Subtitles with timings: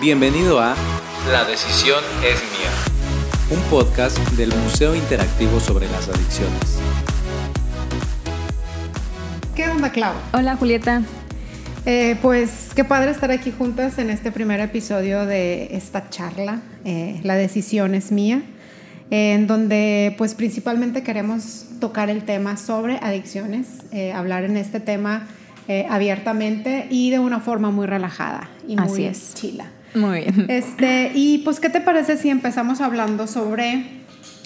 [0.00, 0.74] Bienvenido a
[1.30, 2.70] La decisión es mía.
[3.56, 6.78] un podcast del Museo Interactivo sobre las Adicciones.
[9.54, 10.14] ¿Qué onda, Clau?
[10.32, 11.02] Hola Julieta.
[11.86, 17.20] Eh, pues qué padre estar aquí juntas en este primer episodio de esta charla, eh,
[17.22, 18.42] La decisión es mía,
[19.10, 25.26] en donde pues principalmente queremos tocar el tema sobre adicciones, eh, hablar en este tema
[25.68, 29.34] eh, abiertamente y de una forma muy relajada y muy Así es.
[29.34, 29.66] chila.
[29.94, 30.46] Muy bien.
[30.48, 33.84] Este, y pues, ¿qué te parece si empezamos hablando sobre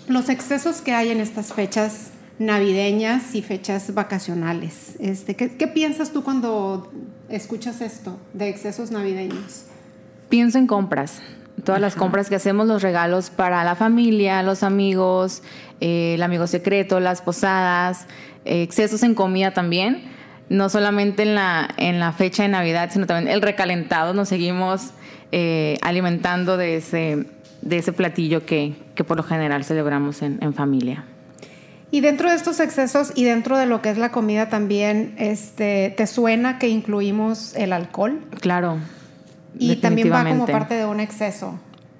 [0.06, 4.96] los excesos que hay en estas fechas navideñas y fechas vacacionales?
[5.00, 6.92] Este, ¿qué, qué piensas tú cuando
[7.28, 9.64] escuchas esto de excesos navideños?
[10.28, 11.20] Pienso en compras.
[11.64, 15.42] Todas las compras que hacemos, los regalos para la familia, los amigos,
[15.80, 18.06] eh, el amigo secreto, las posadas,
[18.44, 20.17] eh, excesos en comida también.
[20.48, 24.14] No solamente en la, en la fecha de Navidad, sino también el recalentado.
[24.14, 24.92] Nos seguimos
[25.32, 27.26] eh, alimentando de ese,
[27.60, 31.04] de ese platillo que, que por lo general celebramos en, en familia.
[31.90, 35.94] Y dentro de estos excesos y dentro de lo que es la comida también, este,
[35.96, 38.20] ¿te suena que incluimos el alcohol?
[38.40, 38.78] Claro.
[39.58, 41.58] Y también va como parte de un exceso,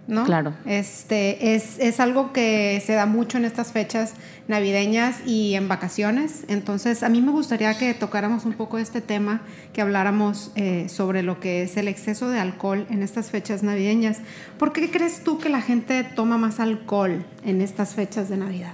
[0.09, 0.25] ¿no?
[0.25, 0.55] Claro.
[0.65, 4.15] Este, es, es algo que se da mucho en estas fechas
[4.49, 6.45] navideñas y en vacaciones.
[6.49, 9.43] Entonces, a mí me gustaría que tocáramos un poco este tema,
[9.75, 14.21] que habláramos eh, sobre lo que es el exceso de alcohol en estas fechas navideñas.
[14.59, 18.73] ¿Por qué crees tú que la gente toma más alcohol en estas fechas de Navidad?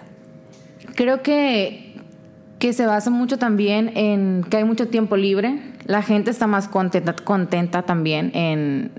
[0.94, 1.96] Creo que,
[2.60, 5.58] que se basa mucho también en que hay mucho tiempo libre.
[5.84, 8.92] La gente está más contenta, contenta también en,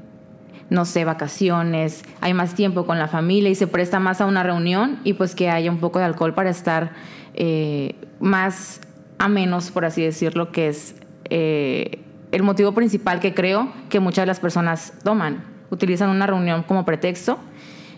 [0.70, 2.04] no sé, vacaciones.
[2.22, 5.36] Hay más tiempo con la familia y se presta más a una reunión y pues
[5.36, 6.94] que haya un poco de alcohol para estar
[7.34, 8.82] eh, más
[9.18, 10.96] a menos, por así decirlo, que es
[11.30, 12.00] eh,
[12.32, 15.44] el motivo principal que creo que muchas de las personas toman.
[15.70, 17.40] Utilizan una reunión como pretexto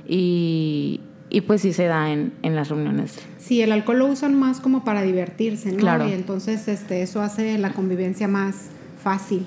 [0.08, 3.20] y, y pues sí se da en, en las reuniones.
[3.38, 5.78] Sí, el alcohol lo usan más como para divertirse, ¿no?
[5.78, 6.08] Claro.
[6.08, 8.70] Y entonces este, eso hace la convivencia más
[9.02, 9.46] fácil.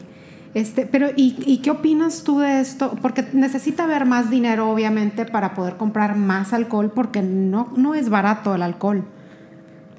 [0.53, 2.97] Este, pero, ¿y, ¿y qué opinas tú de esto?
[3.01, 8.09] Porque necesita haber más dinero, obviamente, para poder comprar más alcohol, porque no, no es
[8.09, 9.05] barato el alcohol.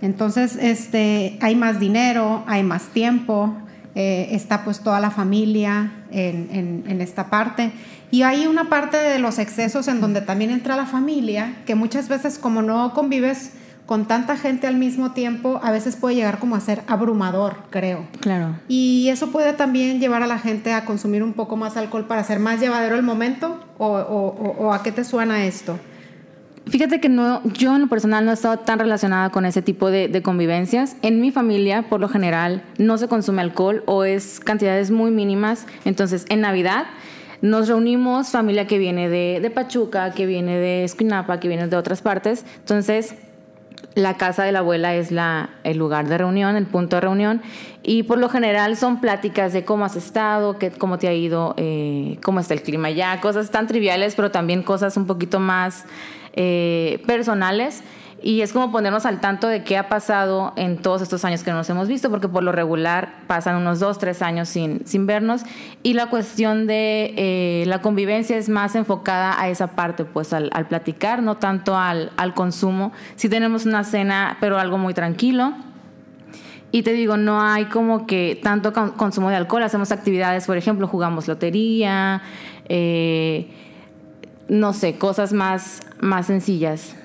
[0.02, 3.54] Entonces, este, hay más dinero, hay más tiempo,
[3.96, 7.72] eh, está pues toda la familia en- en esta parte.
[8.10, 12.10] Y hay una parte de los excesos en donde también entra la familia, que muchas
[12.10, 13.54] veces como no convives
[13.92, 18.06] con tanta gente al mismo tiempo, a veces puede llegar como a ser abrumador, creo.
[18.22, 18.56] Claro.
[18.70, 22.22] Y eso puede también llevar a la gente a consumir un poco más alcohol para
[22.22, 25.78] hacer más llevadero el momento, o, o- o- o a qué te suena esto?
[26.68, 29.92] Fíjate que no, yo en lo personal no he estado tan relacionada con ese tipo
[29.92, 30.96] de, de convivencias.
[31.02, 35.66] En mi familia, por lo general, no se consume alcohol o es cantidades muy mínimas.
[35.84, 36.86] Entonces, en Navidad
[37.42, 41.76] nos reunimos, familia que viene de, de Pachuca, que viene de Esquinapa, que viene de
[41.76, 42.46] otras partes.
[42.60, 43.16] Entonces,
[43.96, 47.42] la casa de la abuela es la, el lugar de reunión, el punto de reunión,
[47.84, 51.56] y por lo general son pláticas de cómo has estado, qué, cómo te ha ido,
[51.58, 55.86] eh, cómo está el clima ya, cosas tan triviales, pero también cosas un poquito más
[56.34, 57.84] eh, personales.
[58.24, 61.50] Y es como ponernos al tanto de qué ha pasado en todos estos años que
[61.50, 65.08] no nos hemos visto, porque por lo regular pasan unos dos, tres años sin, sin
[65.08, 65.42] vernos.
[65.82, 70.52] Y la cuestión de eh, la convivencia es más enfocada a esa parte, pues al,
[70.70, 72.92] platicar, no tanto al, al consumo.
[73.16, 75.54] Si tenemos una cena, pero algo muy tranquilo.
[76.72, 79.64] Y te digo, no hay como que tanto con- consumo de alcohol.
[79.64, 82.22] Hacemos actividades, por ejemplo, jugamos lotería,
[82.70, 83.50] eh,
[84.48, 86.96] no sé, cosas más, más sencillas.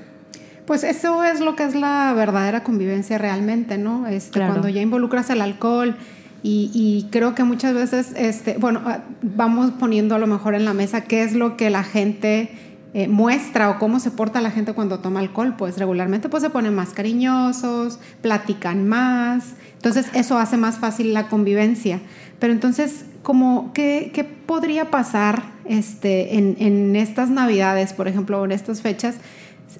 [0.66, 4.06] Pues eso es lo que es la verdadera convivencia realmente, ¿no?
[4.06, 4.54] Este, Claro.
[4.54, 5.97] Cuando ya involucras el alcohol
[6.43, 10.65] y, y creo que muchas veces, este, bueno, ah, vamos poniendo a lo mejor en
[10.65, 12.50] la mesa qué es lo que la gente
[12.94, 15.54] eh, muestra o cómo se porta la gente cuando toma alcohol.
[15.56, 21.28] Pues regularmente pues se ponen más cariñosos, platican más, entonces eso hace más fácil la
[21.28, 22.00] convivencia.
[22.38, 28.53] Pero entonces, como, ¿qué, qué podría pasar este, en, en estas navidades, por ejemplo, en
[28.53, 29.16] estas fechas?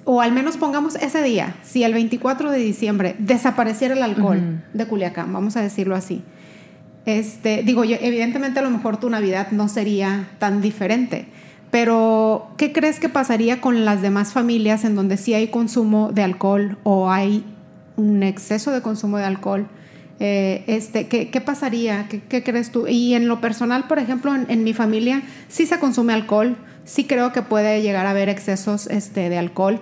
[0.09, 4.85] O al menos pongamos ese día, si el 24 de diciembre desapareciera el alcohol de
[4.85, 6.23] Culiacán, vamos a decirlo así.
[7.05, 11.25] Este, digo, yo, evidentemente a lo mejor tu Navidad no sería tan diferente,
[11.71, 16.23] pero ¿qué crees que pasaría con las demás familias en donde sí hay consumo de
[16.23, 17.43] alcohol o hay
[17.97, 19.67] un exceso de consumo de alcohol?
[20.21, 22.07] Eh, este, ¿qué, qué pasaría?
[22.07, 22.87] ¿Qué, qué crees tú?
[22.87, 26.55] Y en lo personal, por ejemplo, en, en mi familia sí se consume alcohol,
[26.87, 29.79] sí creo que puede llegar a haber excesos este, de alcohol.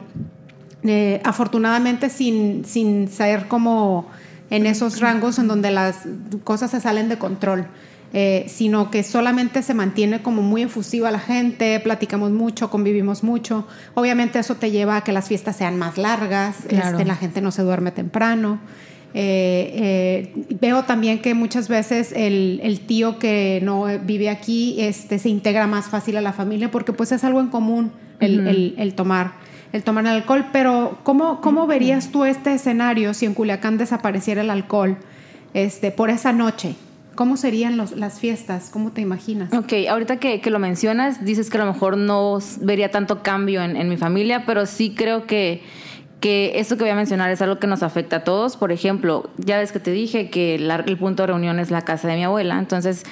[0.84, 4.08] Eh, afortunadamente sin, sin ser como
[4.50, 6.00] en esos rangos en donde las
[6.44, 7.68] cosas se salen de control.
[8.18, 13.68] eh, sino que solamente se mantiene como muy efusiva la gente, platicamos mucho, convivimos mucho.
[13.94, 16.92] Obviamente eso te lleva a que las fiestas sean más largas, Claro.
[16.92, 18.60] este, la gente no se duerme temprano.
[19.18, 25.20] Eh, eh, veo también que muchas veces el, el tío que no vive aquí este,
[25.20, 28.76] se integra más fácil a la familia porque pues es algo en común el, el-
[28.78, 29.34] el tomar
[29.72, 30.46] el tomar el alcohol.
[30.52, 34.98] Pero ¿cómo, cómo verías tú este escenario si en Culiacán desapareciera el alcohol
[35.54, 36.76] este, por esa noche?
[37.16, 38.70] ¿Cómo serían los- las fiestas?
[38.70, 39.54] ¿Cómo te imaginas?
[39.54, 43.64] Ok, ahorita que, que lo mencionas, dices que a lo mejor no vería tanto cambio
[43.64, 45.62] en, en mi familia, pero sí creo que,
[46.20, 48.58] que esto que voy a mencionar es algo que nos afecta a todos.
[48.58, 51.82] Por ejemplo, ya ves que te dije que la- el punto de reunión es la
[51.84, 53.04] casa de mi abuela, entonces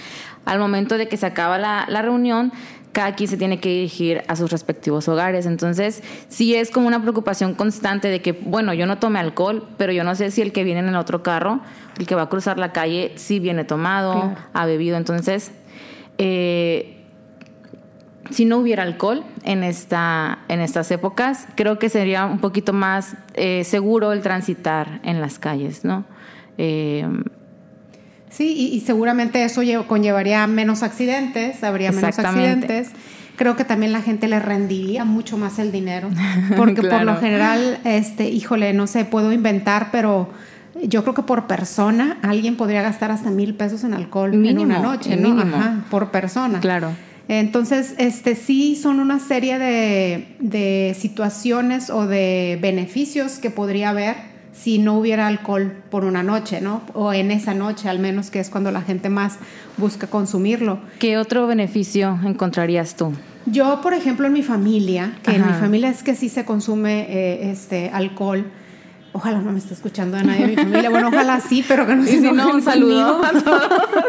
[0.46, 2.52] al momento de que se acaba la, la reunión,
[2.92, 5.48] cada quien se tiene que dirigir a sus respectivos hogares.
[5.48, 9.92] Entonces, sí es como una preocupación constante de que, bueno, yo no tomé alcohol, pero
[9.94, 11.62] yo no sé si el que viene en el otro carro,
[11.98, 14.36] el que va a cruzar la calle, sí viene tomado, Claro.
[14.54, 14.98] ha bebido.
[14.98, 15.52] Entonces,
[16.20, 17.03] eh,
[18.30, 23.16] si no hubiera alcohol en, esta, en estas épocas, creo que sería un poquito más
[23.36, 26.06] eh, seguro el transitar en las calles, ¿no?
[26.58, 27.06] Eh,
[28.30, 32.90] Sí, y, y seguramente eso lle- conllevaría menos accidentes, habría menos accidentes.
[33.36, 36.10] Creo que también la gente le rendiría mucho más el dinero,
[36.58, 40.30] porque por lo general, este, híjole, no sé, puedo inventar, pero
[40.84, 44.64] yo creo que por persona alguien podría gastar hasta mil pesos en alcohol en Mínimo,
[44.64, 45.30] una noche, ¿no?
[45.30, 45.56] mínimo.
[45.58, 46.60] Ajá, por persona.
[46.60, 46.90] claro.
[47.39, 54.15] Entonces, este sí son una serie de, de situaciones o de beneficios que podría haber
[54.53, 56.81] si no hubiera alcohol por una noche, ¿no?
[56.94, 59.38] O en esa noche, al menos, que es cuando la gente más
[59.77, 60.80] busca consumirlo.
[61.00, 63.13] ¿Qué otro beneficio encontrarías tú?
[63.47, 65.59] Yo, por ejemplo, en mi familia, que en mi Ajá.
[65.59, 68.45] familia es que sí se consume eh, este alcohol.
[69.12, 70.89] Ojalá no me esté escuchando de nadie de mi familia.
[70.89, 73.63] Bueno, ojalá sí, pero que no se si no, un saludo a todos.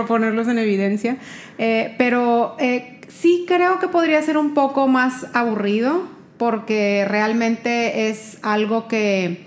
[0.00, 1.16] por ponerlos en evidencia.
[1.58, 6.02] Eh, pero eh, sí creo que podría ser un poco más aburrido
[6.38, 9.44] porque realmente es algo que,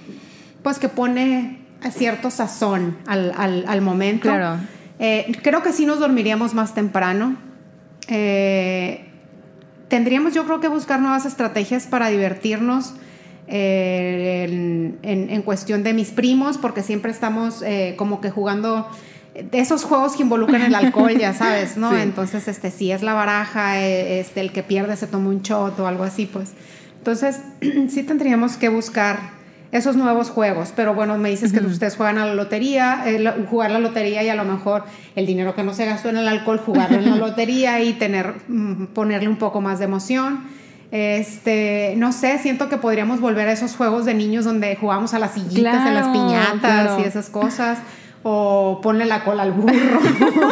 [0.61, 1.59] pues, que pone
[1.91, 4.29] cierto sazón al, al- al momento.
[4.29, 4.59] Claro.
[5.00, 7.35] Eh, creo que sí nos dormiríamos más temprano.
[9.88, 12.95] Tendríamos yo creo que buscar nuevas estrategias para divertirnos
[13.47, 18.88] eh, en, en- en cuestión de mis primos, porque siempre estamos eh, como que jugando
[19.33, 21.91] de esos juegos que involucran el alcohol, ya sabes, ¿no?
[21.91, 21.97] Sí.
[22.01, 25.80] Entonces, este, si es la baraja, eh, este, el que pierde se toma un shot
[25.80, 26.53] o algo así, pues.
[27.00, 27.39] Entonces,
[27.89, 29.31] sí tendríamos que buscar
[29.71, 33.71] esos nuevos juegos, pero bueno, me dices que ustedes juegan a la lotería, eh, jugar
[33.71, 34.83] la lotería y a lo mejor
[35.15, 38.36] el dinero que no se gastó en el alcohol, jugarlo en la lotería y tener,
[38.47, 40.41] mm, ponerle un poco más de emoción.
[40.91, 45.19] Este, no sé, siento que podríamos volver a esos juegos de niños donde jugamos a
[45.19, 47.00] las sillitas, en las Claro, piñatas claro.
[47.00, 47.79] y esas cosas,
[48.24, 50.00] o ponle la cola al burro,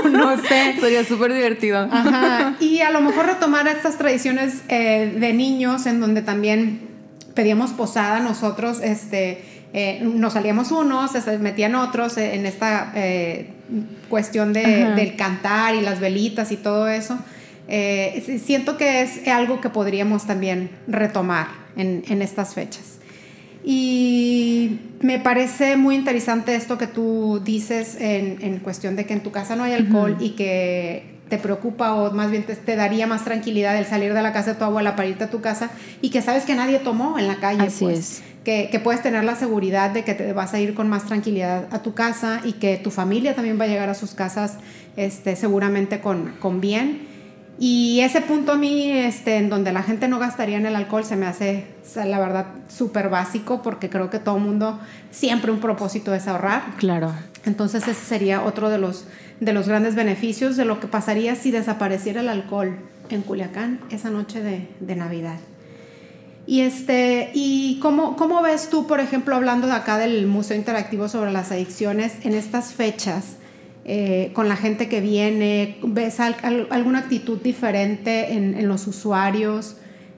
[0.12, 0.76] no sé.
[0.80, 1.88] Sería súper divertido.
[1.92, 2.56] Ajá.
[2.60, 6.90] Y a lo mejor retomar estas tradiciones eh, de niños en donde también
[7.34, 13.52] pedíamos posada nosotros, este, eh, nos salíamos unos, se metían otros eh, en esta eh,
[14.10, 17.18] cuestión de, del cantar y las velitas y todo eso.
[18.44, 21.48] Siento que es algo que podríamos también retomar
[21.78, 23.00] en, en estas fechas.
[23.63, 29.22] Y me parece muy interesante esto que tú dices en, en cuestión de que en
[29.22, 33.08] tu casa no hay alcohol y que te preocupa o más bien te, te daría
[33.08, 35.72] más tranquilidad el salir de la casa de tu abuela para irte a tu casa
[36.01, 37.63] y que sabes que nadie tomó en la calle.
[37.63, 38.00] Así pues.
[38.00, 38.24] es.
[38.44, 41.68] Que, que puedes tener la seguridad de que te vas a ir con más tranquilidad
[41.72, 44.58] a tu casa y que tu familia también va a llegar a sus casas
[44.98, 47.11] este, seguramente con, con bien.
[47.63, 51.06] Y ese punto a mí, este, en donde la gente no gastaría en el alcohol,
[51.06, 54.80] se me hace, la verdad, súper básico, porque creo que todo el mundo,
[55.12, 56.63] siempre un propósito es ahorrar.
[56.77, 57.13] Claro.
[57.46, 59.06] Entonces ese sería otro de los,
[59.39, 62.80] de los grandes beneficios de lo que pasaría si desapareciera el alcohol
[63.12, 65.38] en Culiacán esa noche de, de Navidad.
[66.48, 71.08] Y, este, ¿y cómo, cómo ves tú, por ejemplo, hablando de acá del Museo Interactivo
[71.10, 73.36] sobre las Adicciones, en estas fechas,
[73.86, 78.88] eh, con la gente que viene, ves al- al- alguna actitud diferente en, en los
[78.88, 79.78] usuarios?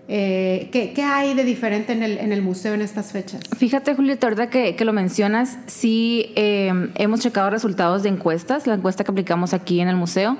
[0.09, 3.39] Eh, ¿qué, qué hay de diferente en el, en el museo en estas fechas?
[3.57, 8.73] Fíjate, Julieta, ahorita que, que lo mencionas, sí eh, hemos checado resultados de encuestas, la
[8.73, 10.37] encuesta que aplicamos aquí en el museo,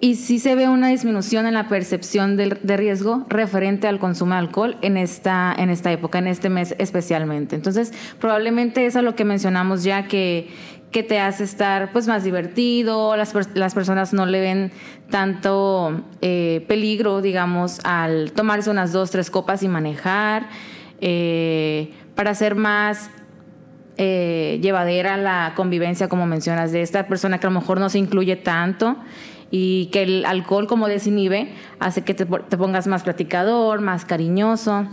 [0.00, 4.32] y sí se ve una disminución en la percepción del- de, riesgo referente al consumo
[4.34, 7.54] de alcohol en esta, en esta época, en este mes especialmente.
[7.56, 10.48] Entonces, probablemente es a lo que mencionamos ya que,
[10.96, 14.72] que te hace estar pues más divertido, las, las personas no le ven
[15.10, 20.48] tanto eh, peligro, digamos, al tomarse unas dos, tres copas y manejar,
[21.02, 23.10] eh, para ser más
[23.98, 27.98] eh, llevadera la convivencia, como mencionas, de esta persona que a lo mejor no se
[27.98, 28.96] incluye tanto
[29.50, 34.86] y que el alcohol como desinhibe hace que te, te pongas más platicador, más cariñoso.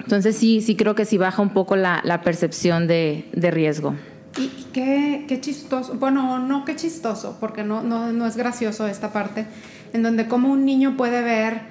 [0.00, 3.94] Entonces sí, sí creo que sí baja un poco la, la percepción de, de, riesgo.
[4.76, 9.46] Qué, chistoso, bueno, no qué chistoso, porque no, no, no es gracioso esta parte,
[9.94, 11.62] en donde como un niño puede ver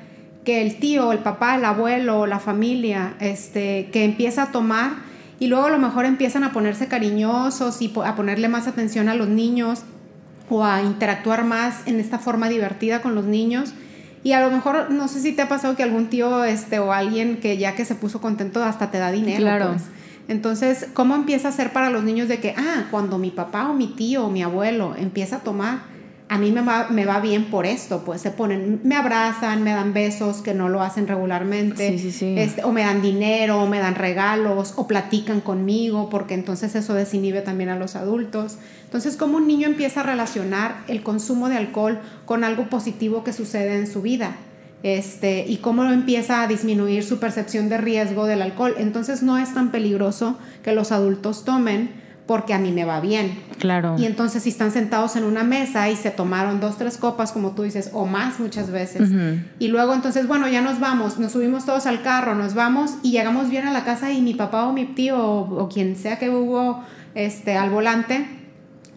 [0.43, 4.93] que el tío, el papá, el abuelo, la familia, este, que empieza a tomar
[5.39, 9.13] y luego a lo mejor empiezan a ponerse cariñosos y a ponerle más atención a
[9.13, 9.83] los niños
[10.49, 13.73] o a interactuar más en esta forma divertida con los niños.
[14.23, 16.91] Y a lo mejor, no sé si te ha pasado que algún tío este, o
[16.91, 19.41] alguien que ya que se puso contento hasta te da dinero.
[19.41, 19.67] Claro.
[19.73, 19.83] Pues.
[20.27, 23.73] Entonces, ¿cómo empieza a ser para los niños de que, ah, cuando mi papá o
[23.73, 25.95] mi tío o mi abuelo empieza a tomar,
[26.27, 29.71] a mí me va, me va bien por esto, pues se ponen, me abrazan, me
[29.71, 32.35] dan besos que no lo hacen regularmente, sí, sí, sí.
[32.37, 36.95] Este, o me dan dinero, o me dan regalos, o platican conmigo, porque entonces eso
[36.95, 38.57] desinhibe también a los adultos.
[38.85, 43.31] Entonces, ¿cómo un niño empieza a relacionar el consumo de alcohol con algo positivo que
[43.31, 44.35] sucede en su vida?
[44.83, 48.75] Este, y cómo empieza a disminuir su percepción de riesgo del alcohol.
[48.77, 53.39] Entonces no es tan peligroso que los adultos tomen, porque a mí me va bien.
[53.59, 53.95] Claro.
[53.97, 57.51] Y entonces si están sentados en una mesa y se tomaron dos, tres copas, como
[57.51, 59.43] tú dices, o más muchas veces, uh -huh.
[59.59, 63.11] y luego entonces, bueno, ya nos vamos, nos subimos todos al carro, nos vamos y
[63.11, 66.17] llegamos bien a la casa y mi papá o mi tío o, o quien sea
[66.17, 68.25] que hubo este, al volante,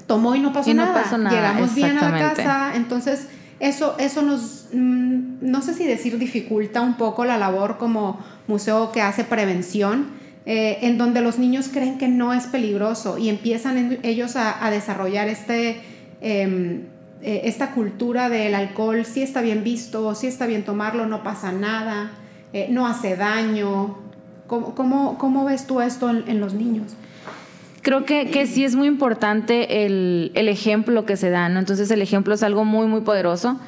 [0.07, 1.03] tomó y no pasó, y no nada.
[1.03, 1.37] pasó nada.
[1.37, 3.29] Llegamos bien a la casa, entonces
[3.61, 8.93] eso, eso nos, mmm, no sé si decir dificulta un poco la labor como museo
[8.93, 10.07] que hace prevención,
[10.47, 15.29] eh, en donde los niños creen que no es peligroso y empiezan ellos a, desarrollar
[15.29, 15.81] este,
[16.21, 16.87] eh,
[17.21, 21.51] eh, esta cultura del alcohol, si está bien visto, si está bien tomarlo, no pasa
[21.51, 22.13] nada,
[22.53, 23.99] eh, no hace daño.
[24.47, 26.95] ¿Cómo, cómo, cómo ves tú esto en, en los niños?
[27.83, 31.59] creo que, que, sí es muy importante el, el, ejemplo que se da, ¿no?
[31.59, 33.59] Entonces el ejemplo es algo muy, muy poderoso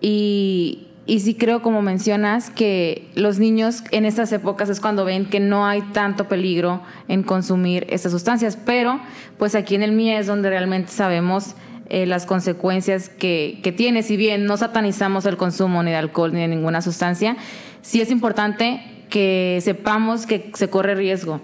[0.00, 5.26] y, y sí creo, como mencionas, que los niños en estas épocas es cuando ven
[5.26, 9.00] que no hay tanto peligro en consumir estas sustancias, pero
[9.38, 11.54] pues aquí en el MIE es donde realmente sabemos
[11.88, 14.02] eh, las consecuencias que, que, tiene.
[14.02, 17.36] Si bien no satanizamos el consumo ni de alcohol ni de ninguna sustancia,
[17.82, 21.40] sí es importante que sepamos que se corre riesgo,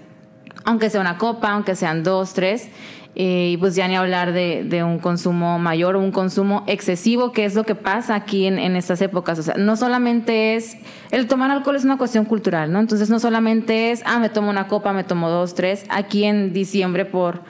[0.65, 2.67] aunque sea una copa, aunque sean dos, tres.
[3.15, 7.31] Eh, y pues ya ni hablar de, de, un consumo mayor o un consumo excesivo,
[7.31, 9.37] que es lo que pasa aquí en, en, estas épocas.
[9.37, 10.77] O sea, no solamente es,
[11.11, 12.79] el tomar alcohol es una cuestión cultural, ¿no?
[12.79, 15.85] Entonces no solamente es, ah, me tomo una copa, me tomo dos, tres.
[15.89, 17.41] Aquí en diciembre por,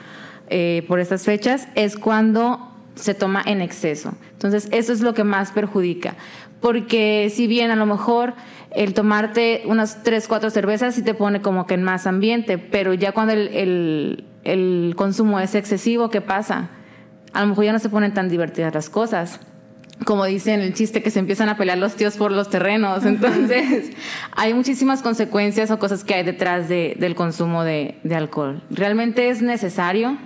[0.50, 4.12] eh, por estas fechas es cuando se toma en exceso.
[4.32, 6.14] Entonces eso es lo que más perjudica.
[6.60, 8.34] Porque si bien a lo mejor
[8.70, 12.92] el tomarte unas tres, cuatro cervezas sí te pone como que en más ambiente, pero
[12.92, 16.70] ya cuando el, el el consumo es excesivo, ¿qué pasa?
[17.32, 19.40] A lo mejor ya no se ponen tan divertidas las cosas.
[20.04, 23.04] Como dicen el chiste que se empiezan a pelear los tíos por los terrenos.
[23.04, 23.92] Entonces,
[24.32, 28.62] hay muchísimas consecuencias o cosas que hay detrás de, del consumo de, de alcohol.
[28.70, 30.18] ¿Realmente es necesario?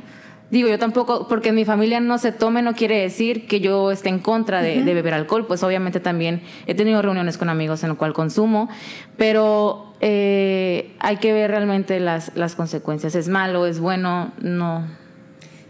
[0.50, 3.90] Digo, yo tampoco, porque en mi familia no se tome, no quiere decir que yo
[3.90, 4.84] esté en contra de, uh -huh.
[4.84, 5.46] de beber alcohol.
[5.46, 8.70] Pues obviamente también he tenido reuniones con amigos en lo cual consumo,
[9.18, 13.14] pero eh, hay que ver realmente las, las consecuencias.
[13.14, 13.66] ¿Es malo?
[13.66, 14.32] ¿Es bueno?
[14.40, 14.86] No.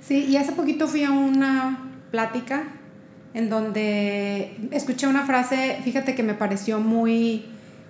[0.01, 2.65] Sí, y hace poquito fui a una plática
[3.35, 7.47] en donde escuché una frase, fíjate que me pareció muy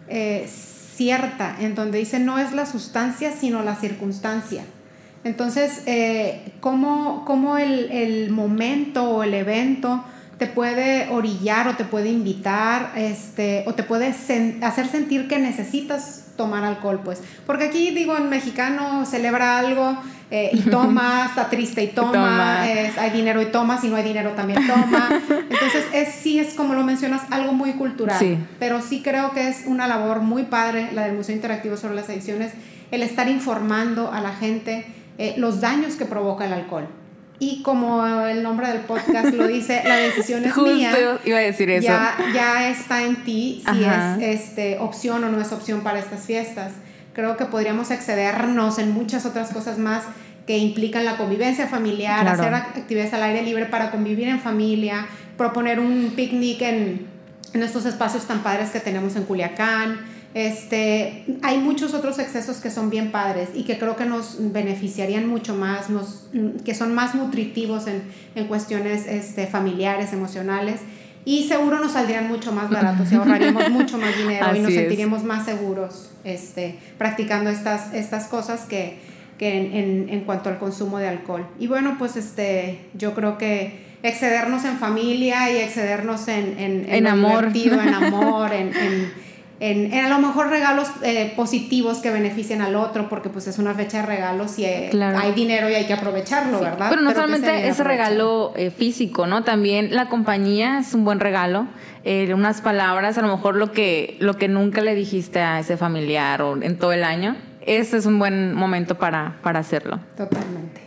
[0.08, 4.64] eh, cierta, en donde dice, no es la sustancia, sino la circunstancia.
[5.24, 10.04] Entonces, eh, ¿cómo, cómo el, el, momento o el evento
[10.38, 15.38] te puede orillar o te puede invitar este, o te puede sen hacer sentir que
[15.38, 17.00] necesitas tomar alcohol?
[17.04, 19.98] Pues, porque aquí digo, en mexicano celebra algo
[20.30, 22.70] eh, y toma, está triste y toma, toma.
[22.70, 25.08] Es, hay dinero y toma, si no hay dinero también toma.
[25.28, 28.38] Entonces, es, sí es como lo mencionas, algo muy cultural, sí.
[28.60, 32.08] pero sí creo que es una labor muy padre la del Museo Interactivo sobre las
[32.08, 32.52] Adicciones,
[32.92, 34.86] el estar informando a la gente
[35.18, 36.86] eh, los daños que provoca el alcohol.
[37.40, 40.92] Y como el nombre del podcast lo dice, la decisión es Justo mía.
[41.24, 41.86] iba a decir eso.
[41.86, 44.16] Ya, ya está en ti si Ajá.
[44.20, 46.72] es este, opción o no es opción para estas fiestas.
[47.12, 50.02] Creo que podríamos excedernos en muchas otras cosas más
[50.46, 52.40] que implican la convivencia familiar, Claro.
[52.42, 55.06] hacer actividades al aire libre para convivir en familia,
[55.36, 57.06] proponer un picnic en,
[57.54, 60.00] en estos espacios tan padres que tenemos en Culiacán.
[60.34, 65.26] Este, hay muchos otros excesos que son bien padres y que creo que nos beneficiarían
[65.26, 66.28] mucho más, nos,
[66.64, 68.02] que son más nutritivos en,
[68.34, 70.80] en cuestiones este, familiares, emocionales
[71.24, 74.76] y seguro nos saldrían mucho más baratos y ahorraríamos mucho más dinero y nos Así
[74.76, 74.80] es.
[74.80, 78.98] sentiríamos más seguros este, practicando estas, estas cosas que,
[79.36, 81.46] que en, en, cuanto al consumo de alcohol.
[81.58, 87.06] Y bueno, pues este, yo creo que excedernos en familia y excedernos en, en, en,
[87.06, 88.72] amor, en amor, en,
[89.60, 93.74] en, a lo mejor regalos eh, positivos que beneficien al otro, porque pues es una
[93.74, 96.86] fecha de regalos y eh, hay dinero y hay que aprovecharlo, ¿verdad?
[96.90, 99.42] Pero no solamente ese regalo eh, físico, ¿no?
[99.42, 101.66] También la compañía es un buen regalo.
[102.32, 106.40] unas palabras, a lo mejor lo que, lo que nunca le dijiste a ese familiar
[106.42, 107.36] o en todo el año,
[107.66, 109.98] ese es un buen momento para, para hacerlo.
[110.16, 110.77] Totalmente.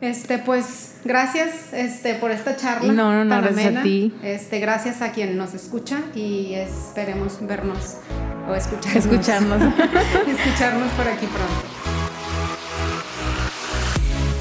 [0.00, 2.92] Este, pues, gracias este, por esta charla.
[2.92, 4.14] No, no, no, gracias a ti.
[4.22, 7.96] Este, gracias a quien nos escucha y esperemos vernos
[8.48, 9.04] o escucharnos.
[9.04, 9.60] Escucharnos.
[10.28, 11.78] escucharnos por aquí pronto.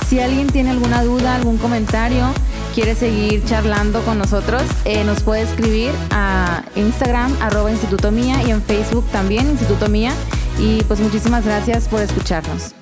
[0.07, 2.27] Si alguien tiene alguna duda, algún comentario,
[2.75, 8.51] quiere seguir charlando con nosotros, eh, nos puede escribir a Instagram, arroba Instituto Mía, y
[8.51, 10.13] en Facebook también, Instituto Mía.
[10.59, 12.73] Y pues muchísimas gracias por escucharnos.